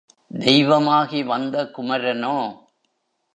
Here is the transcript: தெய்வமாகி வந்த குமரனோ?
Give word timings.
தெய்வமாகி 0.31 1.21
வந்த 1.23 1.65
குமரனோ? 1.65 2.37